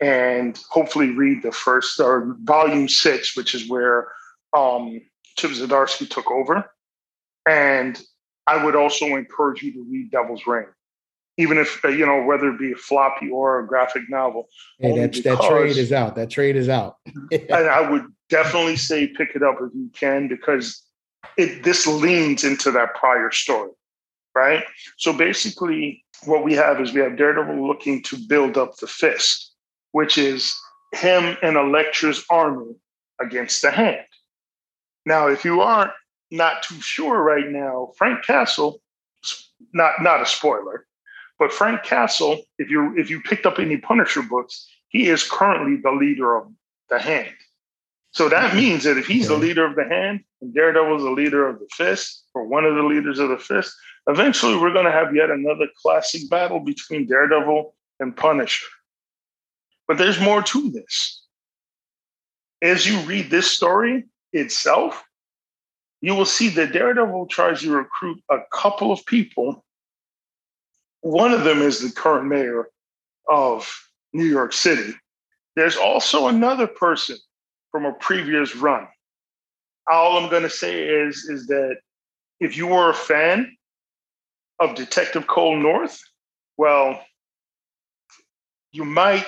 and 0.02 0.62
hopefully 0.68 1.08
read 1.12 1.42
the 1.42 1.50
first 1.50 1.98
or 1.98 2.36
volume 2.42 2.90
six, 2.90 3.34
which 3.38 3.54
is 3.54 3.70
where 3.70 4.08
um, 4.54 5.00
Chip 5.38 5.52
Zdarsky 5.52 6.10
took 6.10 6.30
over. 6.30 6.70
And 7.48 7.98
I 8.46 8.62
would 8.62 8.76
also 8.76 9.06
encourage 9.06 9.62
you 9.62 9.72
to 9.72 9.86
read 9.90 10.10
Devil's 10.10 10.46
Reign, 10.46 10.66
even 11.36 11.58
if 11.58 11.84
uh, 11.84 11.88
you 11.88 12.04
know 12.04 12.22
whether 12.22 12.48
it 12.48 12.58
be 12.58 12.72
a 12.72 12.76
floppy 12.76 13.30
or 13.30 13.60
a 13.60 13.66
graphic 13.66 14.02
novel. 14.08 14.48
Hey, 14.78 14.98
that, 14.98 15.12
that 15.24 15.40
trade 15.42 15.76
is 15.76 15.92
out. 15.92 16.14
That 16.16 16.30
trade 16.30 16.56
is 16.56 16.68
out. 16.68 16.96
and 17.32 17.52
I 17.68 17.88
would 17.88 18.04
definitely 18.28 18.76
say 18.76 19.06
pick 19.06 19.30
it 19.34 19.42
up 19.42 19.56
if 19.60 19.72
you 19.74 19.90
can 19.94 20.28
because 20.28 20.82
it 21.36 21.62
this 21.62 21.86
leans 21.86 22.44
into 22.44 22.70
that 22.72 22.94
prior 22.94 23.30
story, 23.30 23.70
right? 24.34 24.64
So 24.98 25.12
basically, 25.12 26.04
what 26.24 26.44
we 26.44 26.54
have 26.54 26.80
is 26.80 26.92
we 26.92 27.00
have 27.00 27.16
Daredevil 27.16 27.66
looking 27.66 28.02
to 28.04 28.16
build 28.28 28.58
up 28.58 28.76
the 28.76 28.86
fist, 28.86 29.52
which 29.92 30.18
is 30.18 30.54
him 30.92 31.36
and 31.42 31.56
Elektra's 31.56 32.24
army 32.30 32.74
against 33.20 33.62
the 33.62 33.70
hand. 33.70 34.04
Now, 35.06 35.28
if 35.28 35.44
you 35.44 35.62
aren't 35.62 35.92
not 36.30 36.62
too 36.62 36.80
sure 36.80 37.22
right 37.22 37.48
now, 37.48 37.92
Frank 37.96 38.24
Castle, 38.24 38.80
not 39.72 40.02
not 40.02 40.20
a 40.20 40.26
spoiler, 40.26 40.86
but 41.38 41.52
Frank 41.52 41.82
Castle, 41.82 42.42
if 42.58 42.70
you 42.70 42.96
if 42.96 43.10
you 43.10 43.20
picked 43.20 43.46
up 43.46 43.58
any 43.58 43.76
Punisher 43.76 44.22
books, 44.22 44.68
he 44.88 45.08
is 45.08 45.22
currently 45.22 45.76
the 45.76 45.90
leader 45.90 46.36
of 46.36 46.46
the 46.90 46.98
Hand. 46.98 47.34
So 48.12 48.28
that 48.28 48.54
means 48.62 48.84
that 48.84 48.98
if 48.98 49.06
he's 49.06 49.28
the 49.28 49.36
leader 49.36 49.64
of 49.64 49.74
the 49.74 49.84
Hand 49.84 50.20
and 50.40 50.54
Daredevil's 50.54 51.02
the 51.02 51.10
leader 51.10 51.48
of 51.48 51.58
the 51.58 51.68
Fist, 51.72 52.24
or 52.34 52.46
one 52.46 52.64
of 52.64 52.74
the 52.74 52.82
leaders 52.82 53.18
of 53.18 53.30
the 53.30 53.38
Fist, 53.38 53.74
eventually 54.06 54.56
we're 54.56 54.72
going 54.72 54.84
to 54.84 54.92
have 54.92 55.14
yet 55.14 55.30
another 55.30 55.66
classic 55.80 56.28
battle 56.30 56.60
between 56.60 57.06
Daredevil 57.06 57.74
and 58.00 58.16
Punisher. 58.16 58.66
But 59.88 59.98
there's 59.98 60.20
more 60.20 60.42
to 60.42 60.70
this. 60.70 61.22
As 62.60 62.86
you 62.86 63.00
read 63.00 63.30
this 63.30 63.50
story 63.50 64.04
itself, 64.32 65.02
you 66.00 66.14
will 66.14 66.26
see 66.26 66.48
that 66.50 66.72
Daredevil 66.72 67.26
tries 67.26 67.60
to 67.62 67.70
recruit 67.70 68.22
a 68.30 68.38
couple 68.52 68.92
of 68.92 69.04
people. 69.06 69.64
One 71.02 71.32
of 71.32 71.44
them 71.44 71.60
is 71.60 71.80
the 71.80 71.92
current 71.92 72.26
mayor 72.26 72.68
of 73.28 73.70
New 74.12 74.24
York 74.24 74.52
City. 74.52 74.94
There's 75.56 75.76
also 75.76 76.28
another 76.28 76.66
person 76.66 77.16
from 77.70 77.84
a 77.84 77.92
previous 77.92 78.56
run. 78.56 78.86
All 79.90 80.16
I'm 80.16 80.30
going 80.30 80.44
to 80.44 80.50
say 80.50 80.82
is, 80.82 81.24
is 81.28 81.46
that 81.48 81.76
if 82.40 82.56
you 82.56 82.68
were 82.68 82.90
a 82.90 82.94
fan 82.94 83.56
of 84.60 84.74
Detective 84.74 85.26
Cole 85.26 85.56
North, 85.56 86.00
well, 86.56 87.04
you 88.70 88.84
might 88.84 89.26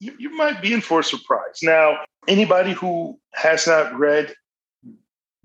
you, 0.00 0.14
you 0.18 0.30
might 0.30 0.62
be 0.62 0.72
in 0.72 0.80
for 0.80 1.00
a 1.00 1.04
surprise. 1.04 1.60
Now, 1.62 1.98
anybody 2.26 2.72
who 2.72 3.18
has 3.34 3.66
not 3.66 3.96
read 3.98 4.34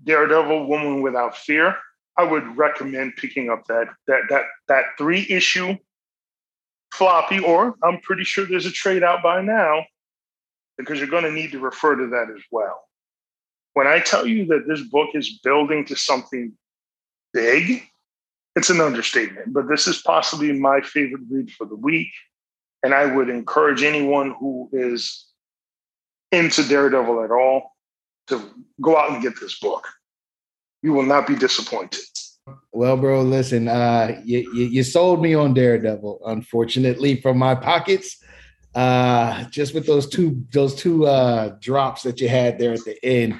Daredevil 0.02 0.66
Woman 0.66 1.02
Without 1.02 1.36
Fear, 1.36 1.76
I 2.18 2.24
would 2.24 2.56
recommend 2.56 3.16
picking 3.16 3.50
up 3.50 3.66
that 3.66 3.88
that 4.06 4.22
that 4.30 4.42
that 4.68 4.84
three 4.98 5.26
issue 5.28 5.76
floppy, 6.92 7.40
or 7.40 7.74
I'm 7.82 8.00
pretty 8.00 8.24
sure 8.24 8.46
there's 8.46 8.66
a 8.66 8.70
trade 8.70 9.02
out 9.02 9.22
by 9.22 9.42
now 9.42 9.84
because 10.78 10.98
you're 10.98 11.08
going 11.08 11.24
to 11.24 11.32
need 11.32 11.52
to 11.52 11.58
refer 11.58 11.96
to 11.96 12.06
that 12.08 12.28
as 12.34 12.42
well. 12.50 12.82
When 13.74 13.86
I 13.86 14.00
tell 14.00 14.26
you 14.26 14.46
that 14.46 14.66
this 14.66 14.80
book 14.80 15.10
is 15.14 15.38
building 15.42 15.84
to 15.86 15.96
something 15.96 16.52
big, 17.32 17.82
it's 18.54 18.70
an 18.70 18.80
understatement, 18.80 19.52
but 19.52 19.68
this 19.68 19.86
is 19.86 20.00
possibly 20.00 20.52
my 20.52 20.80
favorite 20.80 21.22
read 21.30 21.50
for 21.50 21.66
the 21.66 21.76
week. 21.76 22.08
And 22.82 22.94
I 22.94 23.04
would 23.04 23.28
encourage 23.28 23.82
anyone 23.82 24.34
who 24.38 24.70
is 24.72 25.26
into 26.32 26.62
Daredevil 26.62 27.24
at 27.24 27.30
all 27.30 27.76
to 28.28 28.42
go 28.80 28.96
out 28.96 29.10
and 29.12 29.22
get 29.22 29.38
this 29.40 29.58
book. 29.58 29.86
You 30.86 30.92
will 30.92 31.02
not 31.02 31.26
be 31.26 31.34
disappointed. 31.34 31.98
Well, 32.70 32.96
bro, 32.96 33.22
listen, 33.22 33.66
uh, 33.66 34.20
you, 34.24 34.48
you, 34.54 34.66
you 34.66 34.82
sold 34.84 35.20
me 35.20 35.34
on 35.34 35.52
Daredevil, 35.52 36.20
unfortunately, 36.26 37.20
from 37.20 37.38
my 37.38 37.56
pockets. 37.56 38.22
Uh, 38.72 39.42
just 39.50 39.74
with 39.74 39.84
those 39.84 40.08
two 40.08 40.44
those 40.52 40.76
two 40.76 41.06
uh 41.06 41.56
drops 41.60 42.02
that 42.02 42.20
you 42.20 42.28
had 42.28 42.56
there 42.56 42.72
at 42.72 42.84
the 42.84 43.04
end. 43.04 43.34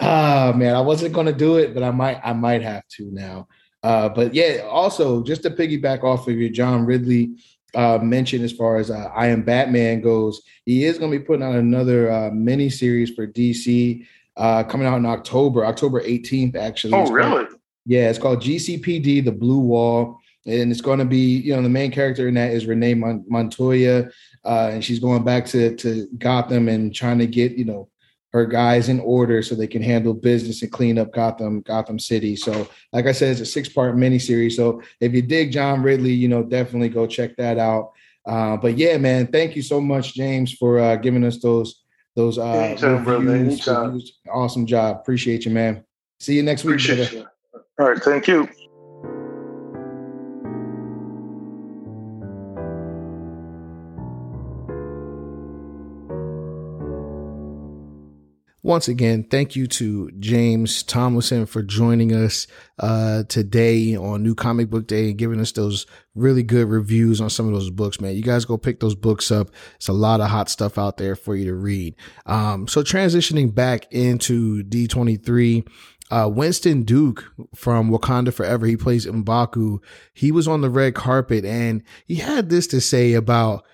Ah, 0.00 0.54
man, 0.56 0.74
I 0.74 0.80
wasn't 0.80 1.12
gonna 1.12 1.30
do 1.30 1.58
it, 1.58 1.74
but 1.74 1.82
I 1.82 1.90
might 1.90 2.20
I 2.24 2.32
might 2.32 2.62
have 2.62 2.88
to 2.96 3.10
now. 3.12 3.48
Uh, 3.82 4.08
but 4.08 4.32
yeah, 4.32 4.62
also 4.66 5.22
just 5.22 5.42
to 5.42 5.50
piggyback 5.50 6.04
off 6.04 6.26
of 6.26 6.38
your 6.38 6.48
John 6.48 6.86
Ridley 6.86 7.34
uh, 7.74 7.98
mention 8.00 8.42
as 8.42 8.52
far 8.52 8.78
as 8.78 8.90
uh, 8.90 9.10
I 9.14 9.26
Am 9.26 9.42
Batman 9.42 10.00
goes, 10.00 10.40
he 10.64 10.84
is 10.84 10.98
going 10.98 11.12
to 11.12 11.18
be 11.18 11.24
putting 11.24 11.42
out 11.42 11.54
another 11.54 12.10
uh, 12.10 12.30
mini 12.30 12.70
series 12.70 13.10
for 13.10 13.26
DC 13.26 14.06
uh, 14.38 14.62
coming 14.64 14.86
out 14.86 14.96
in 14.96 15.06
October, 15.06 15.66
October 15.66 16.00
18th, 16.00 16.56
actually. 16.56 16.94
Oh, 16.94 17.10
really? 17.10 17.46
Called, 17.46 17.60
yeah, 17.84 18.08
it's 18.08 18.18
called 18.18 18.40
GCPD, 18.40 19.24
The 19.24 19.32
Blue 19.32 19.60
Wall. 19.60 20.18
And 20.46 20.70
it's 20.70 20.80
going 20.80 21.00
to 21.00 21.04
be, 21.04 21.38
you 21.40 21.54
know, 21.54 21.60
the 21.60 21.68
main 21.68 21.90
character 21.90 22.28
in 22.28 22.34
that 22.34 22.52
is 22.52 22.64
Renee 22.64 22.94
Montoya. 22.94 24.08
Uh, 24.44 24.70
and 24.72 24.84
she's 24.84 25.00
going 25.00 25.24
back 25.24 25.44
to, 25.46 25.76
to 25.76 26.08
Gotham 26.16 26.68
and 26.68 26.94
trying 26.94 27.18
to 27.18 27.26
get, 27.26 27.52
you 27.52 27.64
know, 27.64 27.88
her 28.32 28.46
guys 28.46 28.88
in 28.88 29.00
order 29.00 29.42
so 29.42 29.54
they 29.54 29.66
can 29.66 29.82
handle 29.82 30.14
business 30.14 30.62
and 30.62 30.70
clean 30.70 30.98
up 30.98 31.12
Gotham, 31.12 31.60
Gotham 31.62 31.98
City. 31.98 32.36
So, 32.36 32.68
like 32.92 33.06
I 33.06 33.12
said, 33.12 33.32
it's 33.32 33.40
a 33.40 33.46
six 33.46 33.68
part 33.68 33.96
miniseries. 33.96 34.52
So, 34.52 34.82
if 35.00 35.12
you 35.12 35.22
dig 35.22 35.50
John 35.50 35.82
Ridley, 35.82 36.12
you 36.12 36.28
know, 36.28 36.42
definitely 36.42 36.90
go 36.90 37.06
check 37.06 37.36
that 37.36 37.58
out. 37.58 37.92
Uh, 38.24 38.56
but 38.58 38.76
yeah, 38.76 38.98
man, 38.98 39.26
thank 39.26 39.56
you 39.56 39.62
so 39.62 39.80
much, 39.80 40.14
James, 40.14 40.52
for 40.52 40.78
uh, 40.78 40.96
giving 40.96 41.24
us 41.24 41.40
those 41.40 41.82
those 42.16 42.38
uh, 42.38 42.50
Anytime, 42.50 43.04
reviews, 43.04 43.66
reviews. 43.66 44.18
Awesome 44.30 44.66
job. 44.66 44.96
Appreciate 44.96 45.44
you, 45.44 45.50
man. 45.50 45.84
See 46.20 46.34
you 46.34 46.42
next 46.42 46.64
week. 46.64 46.74
Appreciate 46.74 47.12
you. 47.12 47.26
All 47.78 47.88
right, 47.88 48.02
thank 48.02 48.26
you. 48.26 48.48
Once 58.68 58.86
again, 58.86 59.24
thank 59.30 59.56
you 59.56 59.66
to 59.66 60.10
James 60.18 60.82
Tomlinson 60.82 61.46
for 61.46 61.62
joining 61.62 62.12
us 62.12 62.46
uh, 62.78 63.22
today 63.22 63.96
on 63.96 64.22
New 64.22 64.34
Comic 64.34 64.68
Book 64.68 64.86
Day 64.86 65.08
and 65.08 65.16
giving 65.16 65.40
us 65.40 65.52
those 65.52 65.86
really 66.14 66.42
good 66.42 66.68
reviews 66.68 67.18
on 67.18 67.30
some 67.30 67.46
of 67.46 67.54
those 67.54 67.70
books, 67.70 67.98
man. 67.98 68.14
You 68.14 68.22
guys 68.22 68.44
go 68.44 68.58
pick 68.58 68.80
those 68.80 68.94
books 68.94 69.30
up. 69.30 69.48
It's 69.76 69.88
a 69.88 69.94
lot 69.94 70.20
of 70.20 70.28
hot 70.28 70.50
stuff 70.50 70.76
out 70.76 70.98
there 70.98 71.16
for 71.16 71.34
you 71.34 71.46
to 71.46 71.54
read. 71.54 71.96
Um, 72.26 72.68
so 72.68 72.82
transitioning 72.82 73.54
back 73.54 73.90
into 73.90 74.62
D23, 74.64 75.66
uh, 76.10 76.28
Winston 76.30 76.82
Duke 76.82 77.24
from 77.54 77.90
Wakanda 77.90 78.34
Forever, 78.34 78.66
he 78.66 78.76
plays 78.76 79.06
Mbaku. 79.06 79.78
He 80.12 80.30
was 80.30 80.46
on 80.46 80.60
the 80.60 80.68
red 80.68 80.94
carpet 80.94 81.46
and 81.46 81.82
he 82.04 82.16
had 82.16 82.50
this 82.50 82.66
to 82.66 82.82
say 82.82 83.14
about 83.14 83.64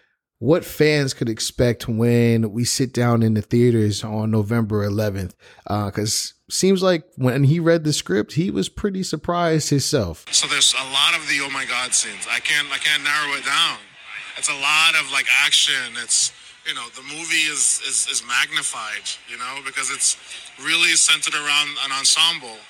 what 0.45 0.63
fans 0.63 1.15
could 1.15 1.31
expect 1.31 1.89
when 1.89 2.53
we 2.53 2.65
sit 2.67 2.93
down 2.93 3.23
in 3.23 3.33
the 3.33 3.41
theaters 3.41 4.05
on 4.05 4.31
November 4.31 4.87
11th. 4.87 5.33
Because 5.65 6.35
uh, 6.37 6.53
seems 6.53 6.83
like 6.83 7.05
when 7.17 7.45
he 7.45 7.59
read 7.59 7.83
the 7.83 7.95
script, 7.95 8.35
he 8.35 8.51
was 8.51 8.69
pretty 8.69 9.03
surprised 9.03 9.71
himself. 9.71 10.27
So 10.31 10.47
there's 10.47 10.75
a 10.75 10.85
lot 10.93 11.17
of 11.17 11.27
the 11.29 11.41
oh 11.41 11.49
my 11.49 11.65
god 11.65 11.95
scenes. 11.95 12.29
I 12.31 12.41
can't 12.41 12.69
I 12.71 12.77
can't 12.77 13.03
narrow 13.03 13.33
it 13.39 13.47
down. 13.47 13.79
It's 14.37 14.51
a 14.51 14.61
lot 14.61 14.93
of 15.01 15.11
like 15.13 15.25
action. 15.41 15.97
It's 15.97 16.31
you 16.69 16.75
know 16.75 16.85
the 16.95 17.03
movie 17.09 17.49
is 17.49 17.81
is, 17.89 18.07
is 18.13 18.23
magnified. 18.29 19.09
You 19.33 19.39
know 19.39 19.65
because 19.65 19.91
it's 19.91 20.21
really 20.61 20.93
centered 20.93 21.35
around 21.35 21.71
an 21.89 21.93
ensemble. 21.97 22.61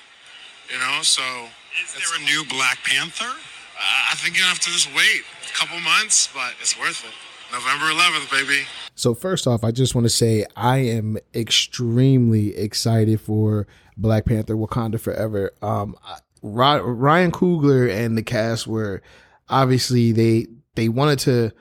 You 0.71 0.79
know 0.79 1.03
so. 1.03 1.51
Is 1.83 1.91
there 1.91 2.21
a 2.21 2.23
new 2.23 2.45
Black 2.47 2.79
Panther? 2.85 3.27
Uh, 3.27 4.11
I 4.11 4.15
think 4.15 4.37
you 4.37 4.45
have 4.45 4.59
to 4.59 4.71
just 4.71 4.87
wait 4.95 5.27
a 5.43 5.53
couple 5.53 5.77
months, 5.81 6.29
but 6.33 6.55
it's 6.61 6.79
worth 6.79 7.03
it. 7.03 7.11
November 7.55 7.85
11th, 7.85 8.31
baby. 8.31 8.67
So 8.95 9.13
first 9.13 9.47
off, 9.47 9.63
I 9.63 9.71
just 9.71 9.95
want 9.95 10.03
to 10.03 10.09
say 10.09 10.45
I 10.57 10.79
am 10.79 11.17
extremely 11.33 12.55
excited 12.57 13.21
for 13.21 13.65
Black 13.95 14.25
Panther: 14.25 14.55
Wakanda 14.55 14.99
Forever. 14.99 15.51
Um, 15.61 15.95
Ryan 16.41 17.31
Coogler 17.31 17.89
and 17.89 18.17
the 18.17 18.23
cast 18.23 18.67
were 18.67 19.01
obviously 19.47 20.11
they 20.11 20.47
they 20.75 20.89
wanted 20.89 21.19
to 21.19 21.51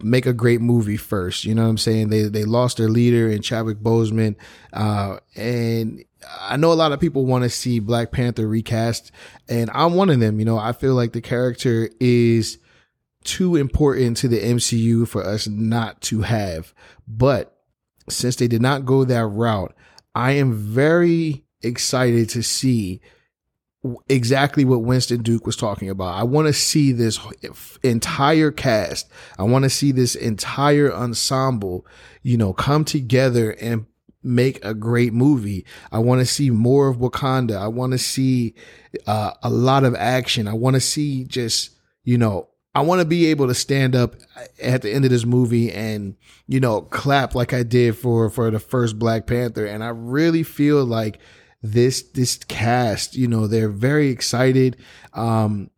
make 0.00 0.24
a 0.24 0.32
great 0.32 0.60
movie 0.60 0.96
first. 0.96 1.44
You 1.44 1.56
know 1.56 1.64
what 1.64 1.70
I'm 1.70 1.78
saying? 1.78 2.10
They 2.10 2.22
they 2.22 2.44
lost 2.44 2.76
their 2.76 2.88
leader 2.88 3.28
in 3.28 3.42
Chadwick 3.42 3.78
Boseman, 3.78 4.36
uh, 4.72 5.18
and 5.34 6.04
I 6.40 6.58
know 6.58 6.72
a 6.72 6.74
lot 6.74 6.92
of 6.92 7.00
people 7.00 7.26
want 7.26 7.42
to 7.42 7.50
see 7.50 7.80
Black 7.80 8.12
Panther 8.12 8.46
recast, 8.46 9.10
and 9.48 9.68
I'm 9.74 9.94
one 9.94 10.10
of 10.10 10.20
them. 10.20 10.38
You 10.38 10.44
know, 10.44 10.58
I 10.58 10.70
feel 10.72 10.94
like 10.94 11.12
the 11.12 11.20
character 11.20 11.90
is 11.98 12.58
too 13.24 13.56
important 13.56 14.16
to 14.18 14.28
the 14.28 14.40
MCU 14.40 15.06
for 15.06 15.24
us 15.24 15.46
not 15.46 16.00
to 16.02 16.22
have. 16.22 16.74
But 17.06 17.56
since 18.08 18.36
they 18.36 18.48
did 18.48 18.62
not 18.62 18.86
go 18.86 19.04
that 19.04 19.26
route, 19.26 19.74
I 20.14 20.32
am 20.32 20.52
very 20.52 21.44
excited 21.62 22.28
to 22.30 22.42
see 22.42 23.00
exactly 24.08 24.64
what 24.64 24.82
Winston 24.82 25.22
Duke 25.22 25.46
was 25.46 25.56
talking 25.56 25.88
about. 25.88 26.14
I 26.14 26.24
want 26.24 26.48
to 26.48 26.52
see 26.52 26.92
this 26.92 27.18
entire 27.82 28.50
cast. 28.50 29.10
I 29.38 29.44
want 29.44 29.64
to 29.64 29.70
see 29.70 29.92
this 29.92 30.14
entire 30.14 30.92
ensemble, 30.92 31.86
you 32.22 32.36
know, 32.36 32.52
come 32.52 32.84
together 32.84 33.52
and 33.52 33.86
make 34.22 34.62
a 34.62 34.74
great 34.74 35.14
movie. 35.14 35.64
I 35.90 35.98
want 35.98 36.20
to 36.20 36.26
see 36.26 36.50
more 36.50 36.88
of 36.88 36.98
Wakanda. 36.98 37.56
I 37.56 37.68
want 37.68 37.92
to 37.92 37.98
see 37.98 38.54
uh, 39.06 39.32
a 39.42 39.48
lot 39.48 39.84
of 39.84 39.94
action. 39.94 40.46
I 40.46 40.52
want 40.52 40.74
to 40.74 40.80
see 40.80 41.24
just, 41.24 41.70
you 42.04 42.18
know, 42.18 42.49
I 42.74 42.82
want 42.82 43.00
to 43.00 43.04
be 43.04 43.26
able 43.26 43.48
to 43.48 43.54
stand 43.54 43.96
up 43.96 44.14
at 44.62 44.82
the 44.82 44.92
end 44.92 45.04
of 45.04 45.10
this 45.10 45.24
movie 45.24 45.72
and, 45.72 46.16
you 46.46 46.60
know, 46.60 46.82
clap 46.82 47.34
like 47.34 47.52
I 47.52 47.64
did 47.64 47.96
for, 47.96 48.30
for 48.30 48.50
the 48.50 48.60
first 48.60 48.98
Black 48.98 49.26
Panther. 49.26 49.66
And 49.66 49.82
I 49.82 49.88
really 49.88 50.44
feel 50.44 50.84
like 50.84 51.18
this, 51.62 52.02
this 52.02 52.36
cast, 52.36 53.16
you 53.16 53.26
know, 53.26 53.46
they're 53.46 53.68
very 53.68 54.10
excited. 54.10 54.76
Um, 55.14 55.70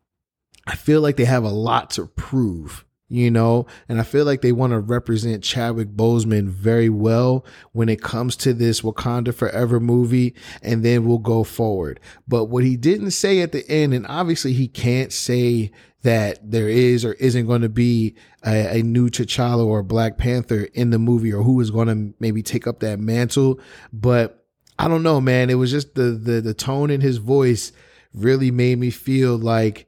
I 0.66 0.76
feel 0.76 1.00
like 1.00 1.16
they 1.16 1.24
have 1.24 1.44
a 1.44 1.48
lot 1.48 1.90
to 1.92 2.06
prove 2.06 2.84
you 3.12 3.30
know, 3.30 3.66
and 3.88 4.00
I 4.00 4.04
feel 4.04 4.24
like 4.24 4.40
they 4.40 4.52
want 4.52 4.72
to 4.72 4.78
represent 4.78 5.44
Chadwick 5.44 5.88
Boseman 5.88 6.48
very 6.48 6.88
well 6.88 7.44
when 7.72 7.90
it 7.90 8.00
comes 8.00 8.36
to 8.36 8.54
this 8.54 8.80
Wakanda 8.80 9.34
Forever 9.34 9.78
movie, 9.78 10.34
and 10.62 10.82
then 10.82 11.04
we'll 11.04 11.18
go 11.18 11.44
forward. 11.44 12.00
But 12.26 12.46
what 12.46 12.64
he 12.64 12.76
didn't 12.76 13.10
say 13.10 13.42
at 13.42 13.52
the 13.52 13.68
end, 13.70 13.92
and 13.92 14.06
obviously 14.06 14.54
he 14.54 14.66
can't 14.66 15.12
say 15.12 15.70
that 16.02 16.50
there 16.50 16.70
is 16.70 17.04
or 17.04 17.12
isn't 17.14 17.46
going 17.46 17.60
to 17.60 17.68
be 17.68 18.16
a, 18.44 18.78
a 18.78 18.82
new 18.82 19.10
T'Challa 19.10 19.64
or 19.64 19.82
Black 19.82 20.16
Panther 20.16 20.64
in 20.72 20.88
the 20.88 20.98
movie, 20.98 21.34
or 21.34 21.42
who 21.42 21.60
is 21.60 21.70
going 21.70 21.88
to 21.88 22.14
maybe 22.18 22.42
take 22.42 22.66
up 22.66 22.80
that 22.80 22.98
mantle, 22.98 23.60
but 23.92 24.46
I 24.78 24.88
don't 24.88 25.02
know, 25.02 25.20
man. 25.20 25.50
It 25.50 25.54
was 25.54 25.70
just 25.70 25.94
the 25.94 26.12
the 26.12 26.40
the 26.40 26.54
tone 26.54 26.90
in 26.90 27.02
his 27.02 27.18
voice 27.18 27.72
really 28.14 28.50
made 28.50 28.78
me 28.78 28.90
feel 28.90 29.36
like 29.36 29.86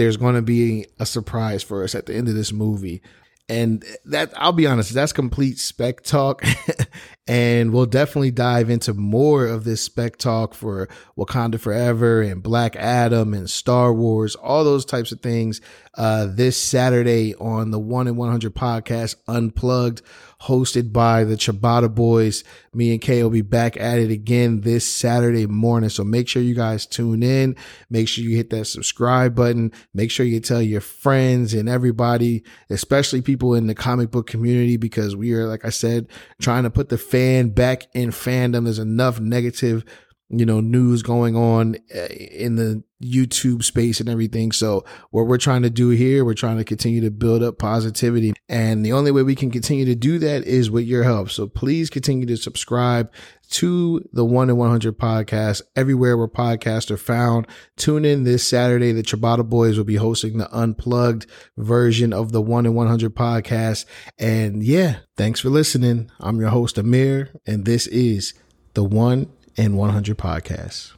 there's 0.00 0.16
going 0.16 0.34
to 0.34 0.40
be 0.40 0.86
a 0.98 1.04
surprise 1.04 1.62
for 1.62 1.84
us 1.84 1.94
at 1.94 2.06
the 2.06 2.14
end 2.14 2.26
of 2.26 2.34
this 2.34 2.54
movie. 2.54 3.02
And 3.50 3.84
that, 4.06 4.32
I'll 4.34 4.52
be 4.52 4.66
honest, 4.66 4.94
that's 4.94 5.12
complete 5.12 5.58
spec 5.58 6.00
talk. 6.00 6.42
and 7.26 7.70
we'll 7.70 7.84
definitely 7.84 8.30
dive 8.30 8.70
into 8.70 8.94
more 8.94 9.44
of 9.44 9.64
this 9.64 9.82
spec 9.82 10.16
talk 10.16 10.54
for 10.54 10.88
Wakanda 11.18 11.60
Forever 11.60 12.22
and 12.22 12.42
Black 12.42 12.76
Adam 12.76 13.34
and 13.34 13.50
Star 13.50 13.92
Wars, 13.92 14.36
all 14.36 14.64
those 14.64 14.86
types 14.86 15.12
of 15.12 15.20
things, 15.20 15.60
uh, 15.98 16.28
this 16.30 16.56
Saturday 16.56 17.34
on 17.34 17.70
the 17.70 17.78
One 17.78 18.08
in 18.08 18.16
100 18.16 18.54
podcast, 18.54 19.16
Unplugged 19.28 20.00
hosted 20.42 20.92
by 20.92 21.24
the 21.24 21.36
Ciabatta 21.36 21.94
Boys. 21.94 22.44
Me 22.72 22.92
and 22.92 23.00
Kay 23.00 23.22
will 23.22 23.30
be 23.30 23.42
back 23.42 23.76
at 23.76 23.98
it 23.98 24.10
again 24.10 24.62
this 24.62 24.86
Saturday 24.86 25.46
morning. 25.46 25.90
So 25.90 26.02
make 26.02 26.28
sure 26.28 26.42
you 26.42 26.54
guys 26.54 26.86
tune 26.86 27.22
in. 27.22 27.56
Make 27.90 28.08
sure 28.08 28.24
you 28.24 28.36
hit 28.36 28.50
that 28.50 28.64
subscribe 28.66 29.34
button. 29.34 29.72
Make 29.92 30.10
sure 30.10 30.24
you 30.24 30.40
tell 30.40 30.62
your 30.62 30.80
friends 30.80 31.52
and 31.52 31.68
everybody, 31.68 32.42
especially 32.70 33.22
people 33.22 33.54
in 33.54 33.66
the 33.66 33.74
comic 33.74 34.10
book 34.10 34.26
community, 34.26 34.76
because 34.76 35.14
we 35.14 35.32
are, 35.32 35.46
like 35.46 35.64
I 35.64 35.70
said, 35.70 36.08
trying 36.40 36.62
to 36.62 36.70
put 36.70 36.88
the 36.88 36.98
fan 36.98 37.50
back 37.50 37.88
in 37.94 38.10
fandom. 38.10 38.64
There's 38.64 38.78
enough 38.78 39.20
negative 39.20 39.84
you 40.30 40.46
know, 40.46 40.60
news 40.60 41.02
going 41.02 41.36
on 41.36 41.76
uh, 41.94 42.06
in 42.06 42.54
the 42.54 42.82
YouTube 43.02 43.64
space 43.64 43.98
and 43.98 44.08
everything. 44.08 44.52
So 44.52 44.84
what 45.10 45.26
we're 45.26 45.38
trying 45.38 45.62
to 45.62 45.70
do 45.70 45.88
here, 45.88 46.24
we're 46.24 46.34
trying 46.34 46.58
to 46.58 46.64
continue 46.64 47.00
to 47.00 47.10
build 47.10 47.42
up 47.42 47.58
positivity. 47.58 48.34
And 48.48 48.86
the 48.86 48.92
only 48.92 49.10
way 49.10 49.22
we 49.22 49.34
can 49.34 49.50
continue 49.50 49.84
to 49.86 49.94
do 49.94 50.18
that 50.20 50.44
is 50.44 50.70
with 50.70 50.84
your 50.84 51.02
help. 51.02 51.30
So 51.30 51.48
please 51.48 51.90
continue 51.90 52.26
to 52.26 52.36
subscribe 52.36 53.12
to 53.50 54.08
the 54.12 54.24
one 54.24 54.48
in 54.48 54.56
100 54.56 54.98
podcast 54.98 55.62
everywhere 55.74 56.16
where 56.16 56.28
podcasts 56.28 56.90
are 56.90 56.96
found. 56.96 57.48
Tune 57.76 58.04
in 58.04 58.22
this 58.22 58.46
Saturday. 58.46 58.92
The 58.92 59.02
Ciabatta 59.02 59.48
Boys 59.48 59.76
will 59.76 59.84
be 59.84 59.96
hosting 59.96 60.38
the 60.38 60.54
unplugged 60.56 61.26
version 61.56 62.12
of 62.12 62.30
the 62.30 62.42
one 62.42 62.66
in 62.66 62.74
100 62.74 63.16
podcast. 63.16 63.86
And 64.18 64.62
yeah, 64.62 64.98
thanks 65.16 65.40
for 65.40 65.48
listening. 65.48 66.10
I'm 66.20 66.38
your 66.38 66.50
host, 66.50 66.78
Amir, 66.78 67.30
and 67.46 67.64
this 67.64 67.88
is 67.88 68.34
the 68.74 68.84
one 68.84 69.32
and 69.60 69.76
100 69.76 70.16
podcasts. 70.16 70.92